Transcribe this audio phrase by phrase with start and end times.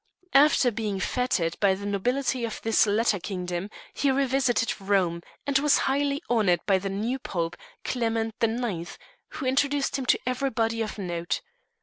[0.33, 5.77] After being fêted by the nobility of this latter kingdom he revisited Rome, and was
[5.85, 8.97] highly honoured by the new Pope, Clement the Ninth,
[9.33, 11.41] who introduced him to everybody of note.